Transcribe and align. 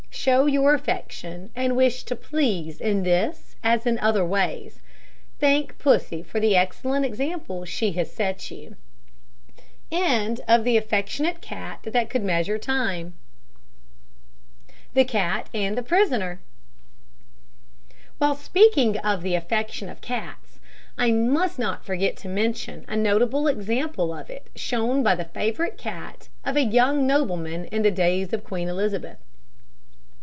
Show 0.13 0.45
your 0.45 0.75
affection 0.75 1.49
and 1.55 1.75
wish 1.75 2.03
to 2.03 2.15
please 2.15 2.79
in 2.79 3.01
this 3.01 3.55
as 3.63 3.87
in 3.87 3.97
other 3.97 4.23
ways. 4.23 4.79
Thank 5.39 5.79
Pussy 5.79 6.21
for 6.21 6.39
the 6.39 6.55
excellent 6.55 7.05
example 7.07 7.65
she 7.65 7.93
has 7.93 8.11
set 8.11 8.51
you. 8.51 8.75
THE 9.89 10.37
CAT 14.93 15.49
AND 15.53 15.77
THE 15.77 15.81
PRISONER. 15.83 16.39
While 18.19 18.35
speaking 18.35 18.97
of 18.99 19.23
the 19.23 19.33
affection 19.35 19.89
of 19.89 20.01
cats, 20.01 20.59
I 20.99 21.11
must 21.11 21.57
not 21.57 21.83
forget 21.85 22.15
to 22.17 22.27
mention 22.27 22.85
a 22.87 22.95
notable 22.95 23.47
example 23.47 24.13
of 24.13 24.29
it 24.29 24.51
shown 24.55 25.01
by 25.01 25.15
the 25.15 25.25
favourite 25.25 25.79
cat 25.79 26.29
of 26.45 26.55
a 26.55 26.61
young 26.61 27.07
nobleman 27.07 27.65
in 27.65 27.81
the 27.81 27.89
days 27.89 28.31
of 28.33 28.43
Queen 28.43 28.67
Elizabeth. 28.67 29.17